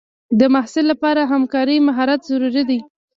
[0.39, 2.79] د محصل لپاره همکارۍ مهارت ضروري دی.